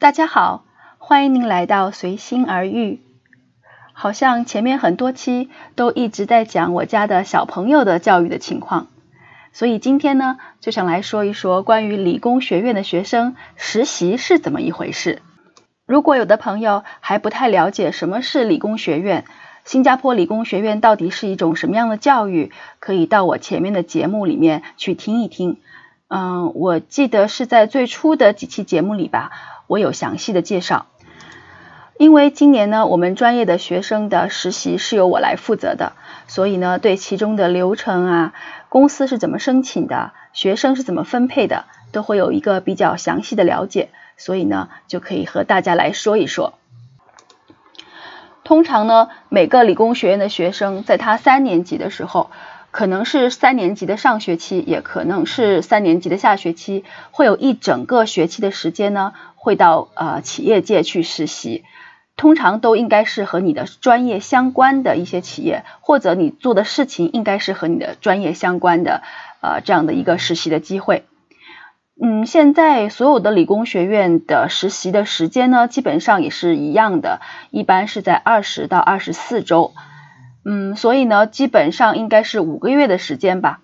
[0.00, 0.64] 大家好，
[0.98, 3.00] 欢迎您来到随心而遇。
[3.92, 8.86] 好像前面很多期都一直在讲我家的小朋友的教育的情况，
[9.52, 15.20] 所以今天呢就想来说一说关于理工学院的学生实习是怎么一回事。
[15.84, 19.24] 如果有的朋友还不太了解什么是理工学院，
[19.64, 25.58] 新加坡理工学院到底是一种什么样的教育，可以到我前面的节目里面去听一听。
[26.06, 29.32] 嗯，我记得是在最初的几期节目里吧。
[29.68, 30.86] 我有详细的介绍，
[31.98, 35.92] 因为今年呢，我们专业的学生的实习是由我来负责的，
[36.26, 38.32] 所以呢，对其中的流程啊，
[38.70, 46.54] 公司是怎么申请的，学生是怎么分配的，都会有一个比较详细的了解，所以呢，就可以和大家来说一说。
[48.44, 52.30] 通常呢，每个理工学院的学生在他三年级的时候，
[52.70, 59.12] 可能是三年级的上学期，也可能是三年级的下学期，会有一整个学期的时间呢。
[59.38, 61.64] 会到呃企业界去实习，
[62.16, 69.02] 通常都应该是和你的专业相关的一些企业，或者你做的事情应该是和你的专业相关的
[69.40, 71.04] 呃这样的一个实习的机会。
[72.00, 79.72] 嗯，现在所有的理工学院的实习的时间呢，基本上也是一样的，一般是在二十到二十四周。
[80.44, 83.60] 嗯，所以呢，基本上应该是五个月的时间吧。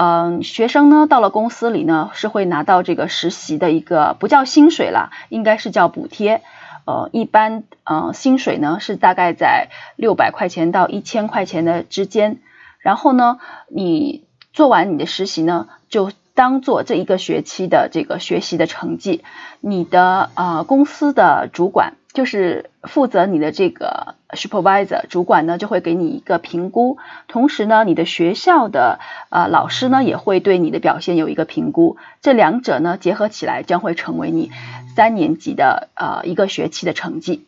[0.00, 6.40] 嗯，学生呢到了公司里呢是会拿到这个实习的一个不叫薪水了，应该是叫补贴。
[6.84, 12.38] 呃，一般呃薪水呢是大概在六百块钱到一千块钱的之间。
[12.78, 19.24] 然后呢，你做完你的实习呢，就当做这一个学期的这个学习的成绩，
[19.58, 21.94] 你的呃公司的主管。
[22.18, 28.98] 就是负责你的这个 supervisor 主管呢，就会给你一个评估，同时呢，你的学校的
[29.30, 34.50] 呃老师呢也会对你的表现有一个评估，这两者呢结合起来将会成为你
[34.96, 37.46] 三年级的呃一个学期的成绩。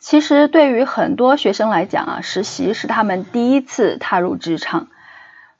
[0.00, 4.88] 其实对于很多学生来讲啊，实习是他们第一次踏入职场，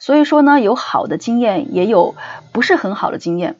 [0.00, 2.16] 所以说呢，有好的经验，也有
[2.50, 3.54] 不是很好的经验。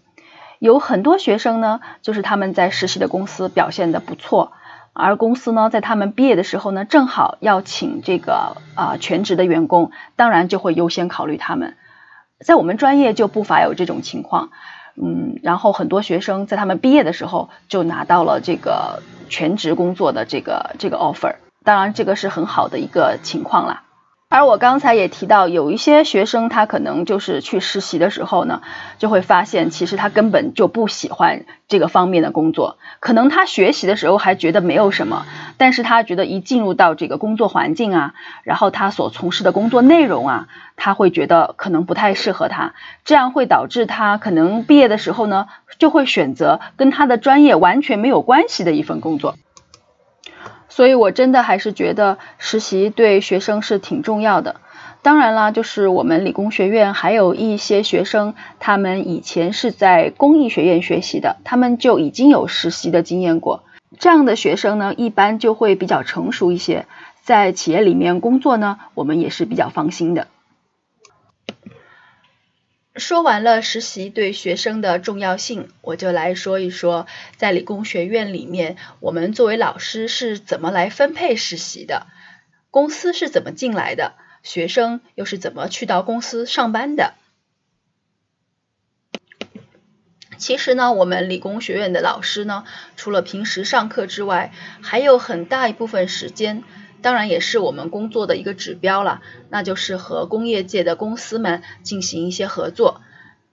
[0.58, 4.50] 有很多学生呢，就是他们在实习的公司表现的不错。
[4.94, 11.76] 而公司呢，在他们毕业的时候呢，正好要请这个啊全职的员工，当然就会优先考虑他们。
[12.40, 14.50] 在我们专业就不乏有这种情况，
[15.00, 23.84] 嗯，然后很多学生在他们毕业的时候就拿到了这个全职工作的这个这个 offer，当然这个是很好的一个情况啦。
[24.32, 28.62] 而我刚才也提到，有一些学生他可能就是去实习的时候呢，
[28.96, 32.78] 就会发现其实他根本就不喜欢这个方面的工作。
[32.98, 35.26] 可能他学习的时候还觉得没有什么，
[35.58, 42.72] 但是他觉得一进入到这个工作环境啊，然后他所从事的工作内容啊，他会觉得可能不太适合他，
[43.04, 45.48] 这样会导致他可能毕业的时候呢，
[45.78, 49.34] 就会选择跟他的专业完全没有关系的一份工作。
[50.74, 54.56] 所以，我真的还是觉得实习对学生是挺重要的。
[55.02, 63.64] 当然啦，就是我们理工学院还有一些学生，他们以前是在工艺学院学习的，他们就已经有实习的经验过。
[63.98, 66.86] 这样的学生呢，一般就会比较成熟一些，
[67.22, 70.28] 在企业里面工作呢，我们也是比较放心的。
[72.94, 82.06] 说完了实习对学生的重要性，我就来说一说，在理工学院里面，我们作为老师是怎么来分配实习的，
[82.70, 87.14] 公司是怎么进来的，学生又是怎么去到公司上班的。
[90.36, 92.64] 其实呢，我们理工学院的老师呢，
[92.96, 96.62] 除了平时上课之外，还有很大一部分时间。
[97.02, 99.20] 当然也是我们工作的一个指标了，
[99.50, 103.02] 那就是和工业界的公司们进行一些合作。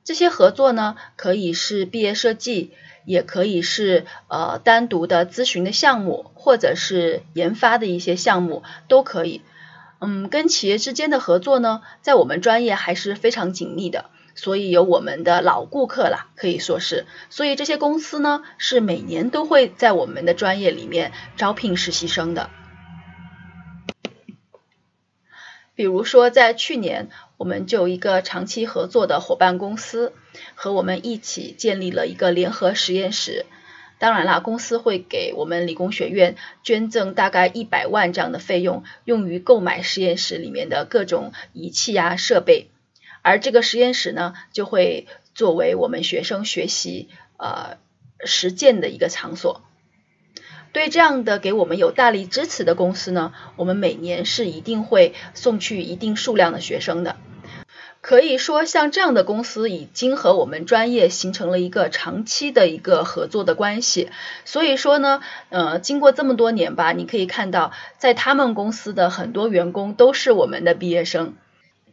[0.05, 2.71] 这些合作呢，可以是毕业设计，
[3.05, 9.41] 也可以是呃单独的咨询的项目，或者是研发的一些项目都可以。
[9.99, 17.05] 嗯，跟企业之间的合作呢，在我们专业还是非常紧密的，所以有我们的老顾客了，可以说是。
[17.29, 22.49] 所以这些公司呢，是每年都会在我们的专业里面招聘实习生的。
[25.79, 30.11] 比如说，在去年，我们就一个长期合作的伙伴公司，
[30.53, 33.45] 和我们一起建立了一个联合实验室。
[33.97, 42.69] 当然啦，公司会给我们理工学院捐赠大概一百万这样的费用，用于购买实验室里面的各种仪器啊设备。
[43.21, 47.77] 而这个实验室呢，就会作为我们学生学习呃
[48.25, 49.61] 实践的一个场所。
[50.71, 57.15] 对这样的给我们有大力支持的公司呢，我们每年是一定会送去一定数量的学生的。
[58.01, 64.09] 可以说，像这样的公司已经和我们专业形成了一个长期的一个合作的关系。
[64.45, 71.33] 所以说呢，呃，经过这么多年吧，你可以看到，在他们公司的很多员工都是我们的毕业生。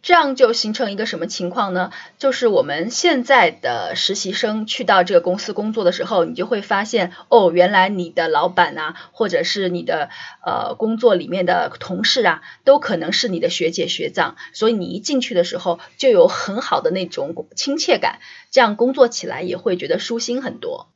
[0.06, 1.90] 这样就形成一个什么情况呢？
[2.16, 10.08] 就是我们现在的实习生去到这个公司工作的时候，你就会发现，哦，原来你的老板啊，或者是你的
[10.46, 18.20] 呃工作里面的同事啊，都可能是你的学姐学长，所以你一进去的时候就有很好的那种亲切感，
[18.52, 20.88] 这样工作起来也会觉得舒心很多。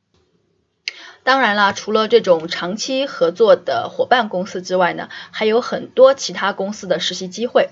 [1.24, 7.70] 当然了，除了这种长期合作的伙伴公司之外呢，还有很多其他公司的实习机会。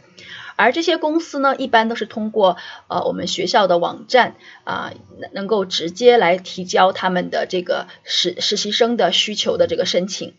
[0.59, 2.57] 而这些公司呢，一般都是通过
[2.89, 4.35] 呃我们学校的网站
[4.65, 4.93] 啊，
[5.33, 10.35] 能够直接来提交他们的这个实实习生的需求的这个申请。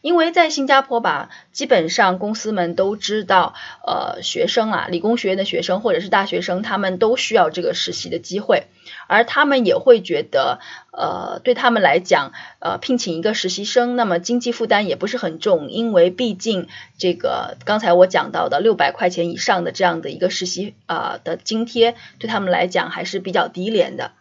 [0.00, 3.54] 因为在新加坡吧，基本上公司们都知道，
[3.86, 8.68] 呃，学生啊，理工学院的学生或者是大学生，他们都需要这个实习的机会，
[9.08, 10.60] 而他们也会觉得，
[10.92, 24.12] 呃，对他们来讲，呃，聘请一个实习生，那么经济负担也不是很重，因为毕竟这个刚才我讲到的六百块钱以上的这样的一个实习啊的津贴，对他们来讲还是比较低廉的。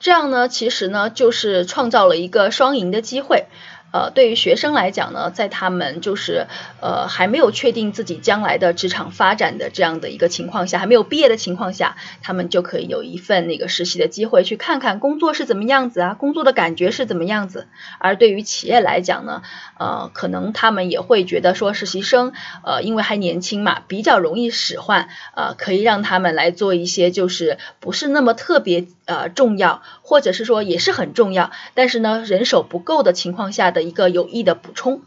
[0.00, 3.46] 这样呢，其实呢，就是创造了一个双赢的机会。
[3.94, 6.48] 呃，对于学生来讲呢，在他们就是
[6.80, 17.68] 呃还没有确定自己将来的职场发展的这样的一个情况下，还没有毕业的情况下，他们就可以有一份那个实习的机会，去看看工作是怎么样子啊，工作的感觉是怎么样子。
[18.00, 19.42] 而对于企业来讲呢，
[19.78, 22.32] 呃，可能他们也会觉得说，实习生
[22.64, 33.84] 呃因为还年轻嘛，比较容易使唤，呃，可以让他们来做一些就是不是那么特别呃重要，或者是说也是很重要，但是呢人手不够的情况下的。
[33.84, 35.02] 一个有益的补充。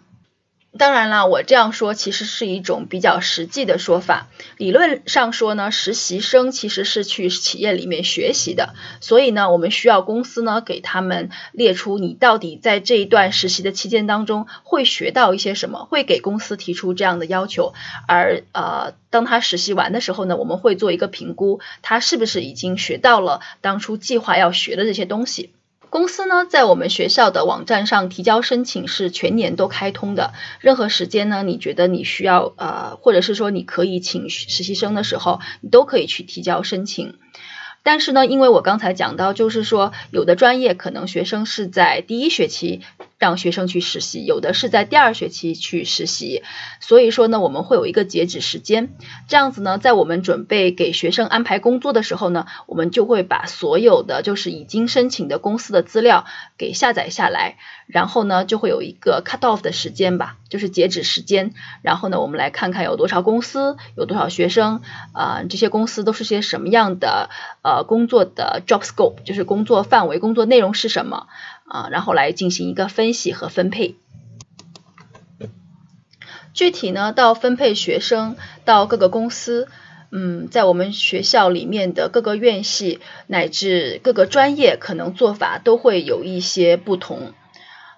[0.77, 4.27] 当然了，我这样说其实是一种比较实际的说法。
[4.57, 17.73] 理论上说呢，实习生其实是去企业里面学习的，所以呢，我们需要公司呢给他们列出你到底在这一段实习的期间当中会学到一些什么，会给公司提出这样的要求。
[18.07, 25.53] 而呃，当他实习完的时候呢，我们会做一个评估，他是不是已经学到了当初计划要学的这些东西。
[25.89, 30.33] 公司呢，在我们学校的网站上提交申请是全年都开通的。
[30.59, 37.15] 任何时间呢，你觉得你需要呃，或者是说你可以请实习生的时候，你都可以去提交申请。
[37.83, 42.81] 但是呢，因为我刚才讲到，就是说有的专业可能学生是在第一学期。
[43.17, 46.43] 让学生去实习，有的是在第二学期去实习，
[46.79, 48.95] 所以说呢，我们会有一个截止时间。
[49.27, 56.25] 这样子呢，在我们准备给学生安排工作的时候呢，我们就会把所有的就是已经申请的公司的资料
[56.57, 61.53] 给下载下来，然后呢，就会有一个 cut off 的时间吧，就是截止时间。
[61.81, 64.81] 然后呢，我们来看看有多少公司，有多少学生，
[65.13, 67.31] 啊，这些公司都是些什么样的
[67.63, 71.27] 呃工作的 job scope，就是工作范围、工作内容是什么。
[71.67, 73.95] 啊，然后来进行一个分析和分配。
[76.53, 78.35] 具体呢，到分配学生
[78.65, 79.67] 到各个公司，
[80.11, 87.33] 嗯，在我们学校里面的各个院系乃至各个专业，可能做法都会有一些不同。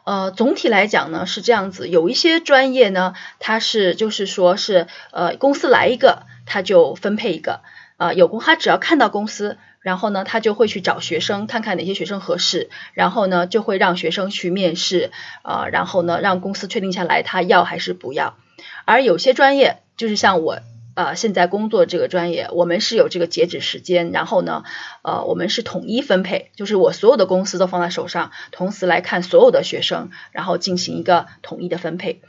[0.04, 7.62] 呃，总体来讲呢是这样子，有一些专业呢，它是就是说是呃公司来一个，他就分配一个
[7.98, 9.57] 啊，有公他只要看到公司。
[9.81, 15.11] 然后呢，他就会去找学生，看看哪些学生合适，然后呢，就会让学生去面试，
[15.41, 18.37] 啊，然后呢，让公司确定下来他要还是不要。
[18.85, 20.59] 而有些专业，就是像我
[20.95, 24.63] 呃现在工作这个专业，我们是有这个截止时间，然后呢，
[25.01, 32.21] 呃，我们是统一分配，就是我所有的公司都放在手上，同时来看所有的学生，然后进行一个统一的分配。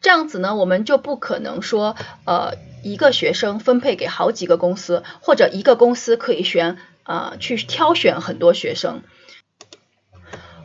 [0.00, 9.02] 这样子呢，我们就不可能说，呃，一个学生分配给好几个公司，或者一个公司可以选，呃，去挑选很多学生。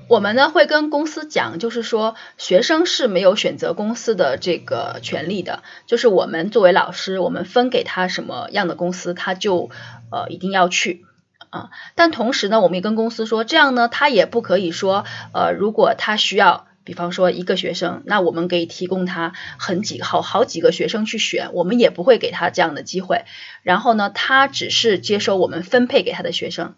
[0.10, 9.70] 我们呢会跟公司讲，就是说，学生是没有选择公司的这个权利的，就是我们作为老师，我们分给他什么样的公司，他就
[10.12, 11.06] 呃一定要去
[11.50, 11.70] 啊。
[11.96, 16.68] 但同时呢，我们也跟公司说，这样呢，他也不可以说，呃，如果他需要。
[16.84, 23.24] 比方说一个学生，那我们可以提供他很几好好几个学生去选，我们也不会给他这样的机会。
[23.62, 26.76] 然后呢，他只是接收我们分配给他的学生。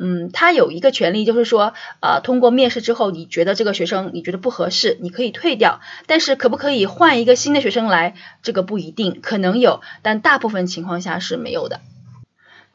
[0.00, 5.80] 嗯，他有一个权利，就是说，呃，通过面试之后，你觉得这个学生你觉得不合适，你可以退掉。
[6.06, 8.14] 但是可不可以换一个新的学生来？
[8.42, 11.80] 这个不一定，可能有，但大部分情况下是没有的。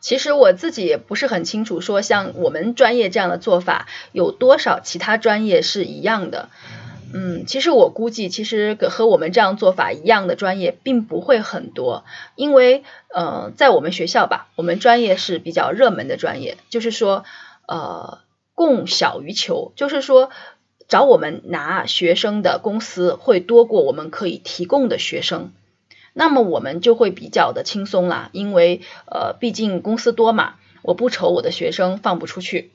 [0.03, 6.49] 其实我自己也不是很清楚，说像我们专业这样的做法有多少其他专业是一样的。
[7.13, 12.03] 嗯，其实我估计，其实和我们这样做法一样的专业并不会很多，
[12.35, 12.83] 因为
[13.13, 17.23] 呃，在我们学校吧，我们专业是比较热门的专业，就是说
[17.65, 18.19] 呃，
[18.55, 20.31] 供小于求，就是说
[20.89, 25.53] 找我们拿学生的公司会多过我们可以提供的学生，
[26.13, 32.71] 那么我们就会比较的轻松啦，因为呃，毕竟公司多嘛，我不愁我的学生放不出去。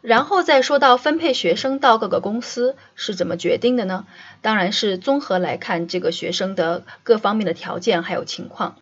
[0.00, 4.06] 然后再说到分配学生到各个公司是怎么决定的呢？
[4.42, 8.76] 当然是综合来看这个学生的各方面的条件还有情况。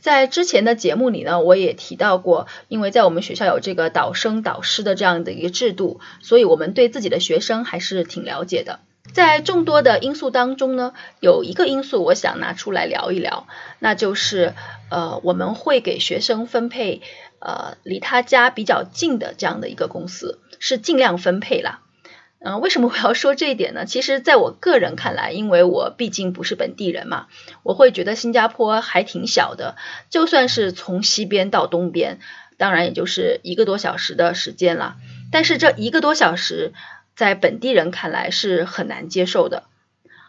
[0.00, 8.80] 在之前的节目里呢，我也提到过，因为在我们学校有这个导生导师的这样的一个制度，所以我们对自己的学生还是挺了解的。
[9.12, 13.46] 在众多的因素当中呢，有一个因素我想拿出来聊一聊，
[13.78, 14.54] 那就是
[14.90, 17.02] 呃，我们会给学生分配。
[17.40, 21.82] 呃，离他家比较近的这样的一个公司是尽量分配啦。
[22.40, 23.84] 嗯，为什么我要说这一点呢？
[23.84, 27.28] 其实，在我个人看来，因为我毕竟不是本地人嘛，
[27.62, 29.76] 我会觉得新加坡还挺小的。
[30.10, 32.18] 就算是从西边到东边，
[32.56, 34.96] 当然也就是一个多小时的时间了。
[35.30, 36.72] 但是这一个多小时，
[37.18, 39.64] 在本地人看来是很难接受的。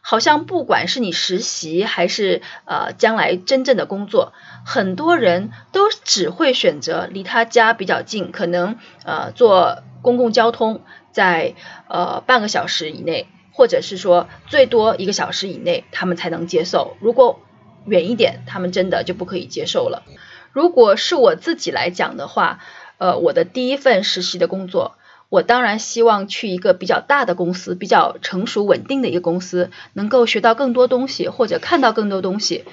[0.02, 4.34] 好像不管是你实习还是呃将来真正的工作，
[4.66, 10.82] 很多人都只会选择离他家比较近，可能呃坐公共交通
[11.12, 11.54] 在
[11.88, 16.98] 呃半个小时以内，或者是说最多一个小时以内，他们才能接受。
[17.02, 17.40] 如果
[17.86, 20.02] 远一点，他们真的就不可以接受了。
[20.54, 22.62] 如果是我自己来讲的话，
[22.98, 24.96] 呃，我的第一份实习的工作。
[25.30, 32.66] 我当然希望去一个比较大的公司，比较成熟稳定的一个公司，能够学到更多东西，或者看到更多东西。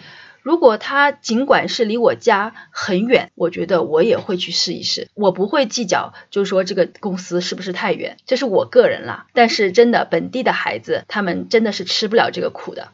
[0.42, 5.08] 如果他尽管是离我家很远，我觉得我也会去试一试。
[5.14, 9.26] 我不会计较，就是说这个公司是不是太远，这是我个人啦。
[9.32, 12.92] 但是真的本地的孩子，他们真的是吃不了这个苦的。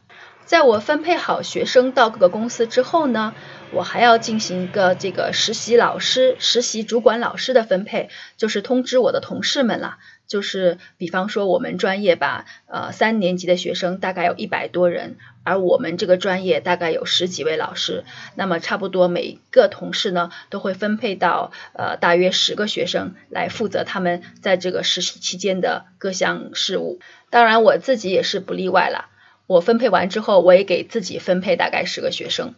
[0.53, 3.33] 在我分配好学生到各个公司之后呢？
[3.73, 9.97] 我还要进行一个这个实习老师、实习主管老师的分配，就是通知我的同事们啦。
[10.27, 18.05] 就是比方说我们专业吧，呃，三年级的学生大概有一百多人，而我们这个专业大概有十几位老师，
[18.35, 27.01] 那么差不多每个同事呢都会分配到呃大约十个学生来负责他们在这个实习期间的各项事务。
[27.31, 29.07] 当然我自己也是不例外了。
[29.53, 32.55] 我分配完之后，我也给自己分配大概十个学生。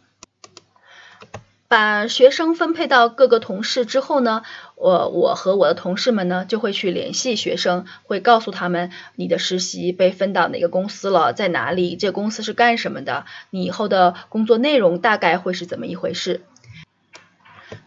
[1.66, 4.42] 把学生分配到各个同事之后呢，
[4.76, 16.42] 我我和我的同事们呢就会去联系学生，会告诉他们你的实习被分到哪个公司了，在哪里，这公司是干什么的，你以后的工作内容大概会是怎么一回事。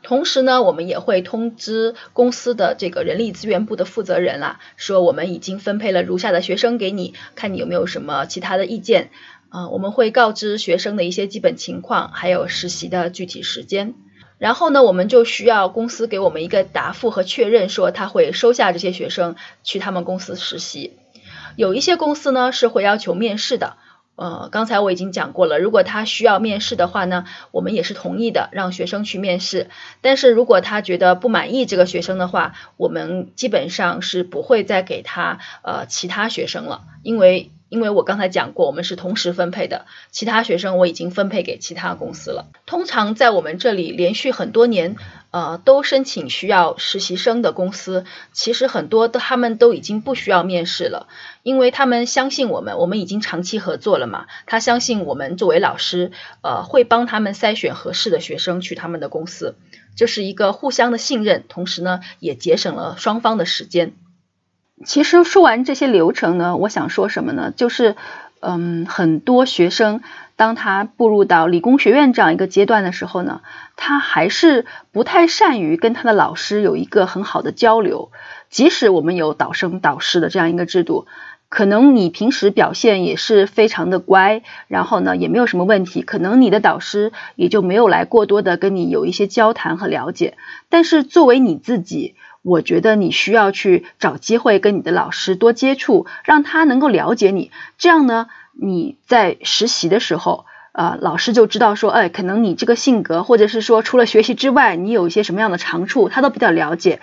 [0.07, 9.09] 同时呢，我们也会通知公司的这个人力资源部的负责人啦，说我们已经分配了如下的学生给你，看你有没有什么其他的意见。
[9.49, 13.95] 啊，我们会告知学生的一些基本情况，还有实习的具体时间。
[14.37, 19.35] 然后呢，我们就需要公司给我们一个答复和确认，说他会收下这些学生
[19.65, 20.93] 去他们公司实习。
[21.57, 23.75] 有一些公司呢是会要求面试的。
[24.17, 29.69] 呃，刚才我已经讲过了，如果他需要面试的话呢，我们也是同意的，让学生去面试。
[30.01, 37.51] 但是如果他觉得不满意这个学生的话，我们基本上是不会再给他呃其他学生了，因为。
[37.69, 42.47] 因为我刚才讲过，我们是同时分配的，其他学生我已经分配给其他公司了。
[42.65, 44.95] 通常在我们这里连续很多年，
[45.31, 51.07] 呃，都申请需要实习生的公司，其实很多的他们都已经不需要面试了，
[51.43, 54.27] 因为他们相信我们，我们已经长期合作了嘛。
[54.45, 59.55] 他相信我们作为老师，呃，会帮他们筛选合适的学生去他们的公司，
[59.95, 63.93] 这是一个互相的信任，同时呢，也节省了双方的时间。
[64.85, 67.51] 其实说完这些流程呢，我想说什么呢？
[67.55, 67.95] 就是，
[68.39, 70.01] 嗯，很多学生
[70.35, 73.41] 当他步入到理工学院这样一个阶段的时候呢，
[73.75, 78.11] 他还是不太善于跟他的老师有一个很好的交流。
[78.49, 81.07] 即使我们有导生导师的这样一个制度，
[81.49, 90.37] 可能你平时表现也是非常的乖，然后呢也没有什么问题，可能你的导师也就没有来过多的跟你有一些交谈和了解。
[90.69, 92.15] 但是作为你自己，
[92.47, 97.51] 我觉得你需要去找机会跟你的老师多接触，让他能够了解你。
[97.77, 107.01] 这样呢，你在实习的时候，呃，老师就知道说，哎，可能你这个性格，或者是说除了学习之外，你有一些什么样的长处，他都比较了解。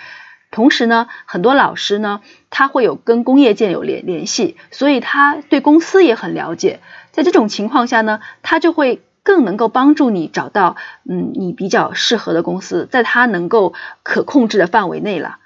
[0.50, 6.80] 同时呢，很多老师呢，他会有跟工业界有联联系，所以他对公司也很了解。
[7.12, 9.02] 在这种情况下呢，他就会。
[9.24, 10.76] 更能够帮助你找到
[11.08, 15.38] 嗯你比较适合的公司，在他能够可控制的范围内了。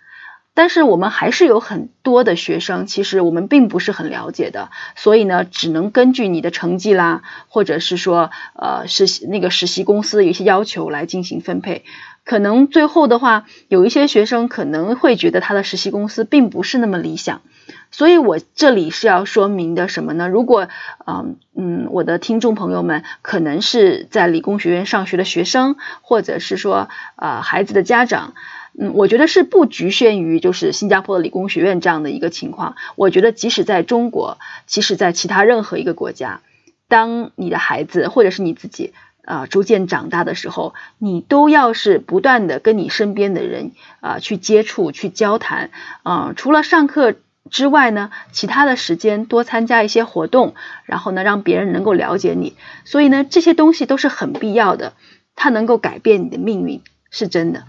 [0.52, 11.84] 但是我们还是有很多的学生，其实我们并不是很了解的，所以呢，只能根据你的成绩啦，或者是说呃实习那个实习公司有一些要求来进行分配。
[12.24, 17.40] 可能最后的话，有一些学生可能会觉得他的实习公司并不是那么理想。
[17.90, 20.28] 所以我这里是要说明的什么呢？
[20.28, 20.68] 如果
[21.06, 28.34] 嗯嗯，我的听众朋友们可能是在理工学院上学的学生，或者是说呃孩子的家长。
[28.80, 32.76] 嗯，我觉得是不局限于就是新加坡的理工学院这样的一个情况。
[32.94, 36.42] 我觉得即使在中国，即使在其他任何一个国家，
[36.86, 38.92] 当你的孩子或者是你自己
[39.24, 45.70] 啊逐渐长大的时候，你都要是不断的跟你身边的人啊去接触、去交谈
[46.04, 46.32] 啊。
[46.36, 47.14] 除了上课
[47.50, 52.56] 之外呢，其他的时间多参加一些活动，然后呢让别人能够了解你。
[52.84, 54.92] 所以呢，这些东西都是很必要的，
[55.36, 57.64] 它能够改变你的命运，是真的。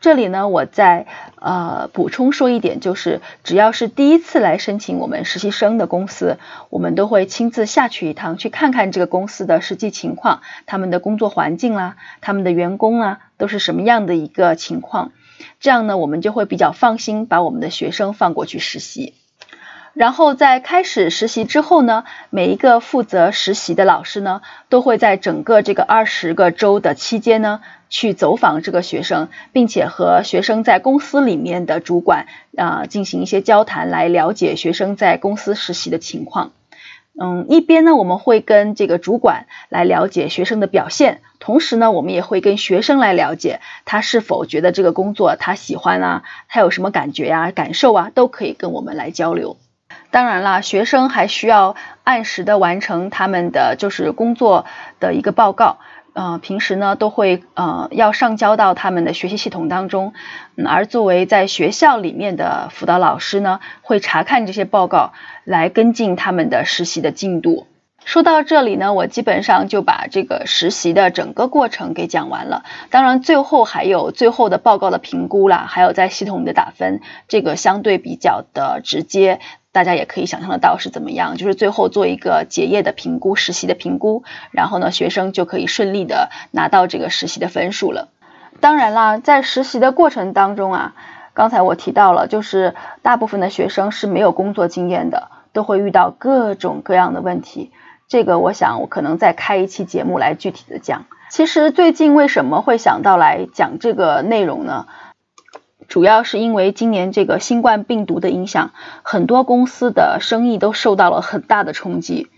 [0.00, 1.06] 这里呢，我再
[1.40, 6.36] 呃补充说一点，就是只要是第一次来申请我们实习生的公司，
[6.68, 15.12] 我们都会亲自下去一趟，去看看这个公司的实际情况，他们的工作环境啦，他们的员工啊，都是什么样的一个情况，
[15.60, 19.14] 这样呢，我们就会比较放心把我们的学生放过去实习。
[19.92, 32.26] 然后在开始实习之后呢，每一个负责实习的老师呢，都会在整个这个二十个周的期间呢，去走访这个学生，并且和学生在公司里面的主管
[32.56, 36.50] 啊进行一些交谈，来了解学生在公司实习的情况。
[37.20, 49.56] 嗯，一边呢，我们会跟这个主管来了解学生的表现，同时呢，我们也会跟学生来了解他是否觉得这个工作他喜欢啊，他有什么感觉呀、感受啊，都可以跟我们来交流。
[50.10, 54.64] 当然啦，学生还需要按时的完成他们的就是工作
[54.98, 55.78] 的一个报告，
[56.14, 60.14] 呃，平时呢都会呃要上交到他们的学习系统当中，
[60.64, 65.12] 而作为在学校里面的辅导老师呢，会查看这些报告，
[65.44, 67.66] 来跟进他们的实习的进度。
[68.04, 72.62] 说到这里呢，我基本上就把这个实习的整个过程给讲完了。
[72.90, 79.40] 当然，最后还有最后的报告的评估啦，还有在系统的打分，这个相对比较的直接，
[79.74, 81.36] 大家也可以想象得到是怎么样。
[81.36, 88.08] 就是最后做一个结业的评估，实习的评估，然后呢，学生就可以顺利的拿到这个实习的分数了。
[88.60, 90.94] 当然啦，在实习的过程当中啊，
[91.34, 97.72] 刚才我提到了，就是大部分的学生是没有工作经验的，都会遇到各种各样的问题。
[98.06, 101.06] 这个我想我可能再开一期节目来具体的讲。
[101.30, 104.86] 其实最近为什么会想到来讲这个内容呢？
[105.88, 112.28] 主要是因为今年这个新冠病毒的影响，很多公司的生意都受到了很大的冲击，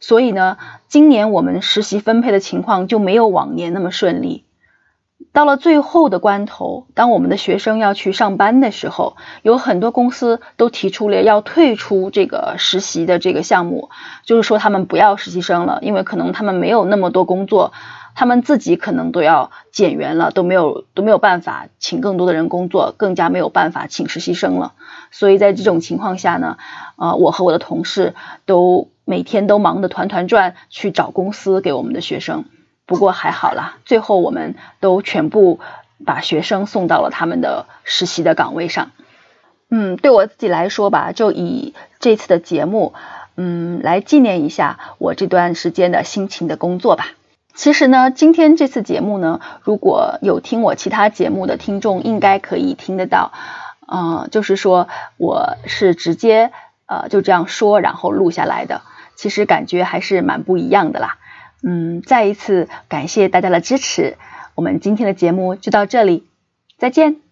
[0.00, 4.44] 所以呢，今年我们实习分配的情况就没有往年那么顺利。
[5.32, 13.90] 到了最后的关头，当我们的学生要去上班的时候，有很多公司都提出了要退出这个实习的这个项目，
[14.24, 17.72] 就是说他们不要实习生了，因为可能他们没有那么多工作，
[18.14, 24.72] 他们自己可能都要减员了，都没有都没有办法请更多的人工作，更加没有办法请实习生了。
[25.10, 26.56] 所以在这种情况下呢，
[26.96, 28.14] 呃，我和我的同事
[28.46, 32.44] 都每天都忙得团团转，去找公司给我们的学生。
[32.86, 35.58] 不过还好啦，最后我们都全部
[36.04, 38.90] 把学生送到了他们的实习的岗位上。
[39.70, 42.92] 嗯，对我自己来说吧，就以这次的节目，
[43.36, 47.08] 嗯，来纪念一下我这段时间的辛勤的工作吧。
[47.54, 53.32] 其实呢，今天这次节目呢，如果有听我其他节目的听众，应该可以听得到，
[53.86, 56.50] 呃，就是说我是直接
[56.86, 58.82] 呃就这样说，然后录下来的，
[59.14, 61.18] 其实感觉还是蛮不一样的啦。
[61.62, 64.16] 嗯，再一次感谢大家的支持，
[64.54, 66.26] 我们今天的节目就到这里，
[66.76, 67.23] 再见。